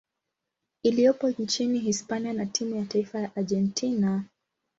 iliyopo 0.83 1.29
nchini 1.29 1.79
Hispania 1.79 2.33
na 2.33 2.45
timu 2.45 2.75
ya 2.75 2.85
taifa 2.85 3.19
ya 3.19 3.35
Argentina. 3.35 4.23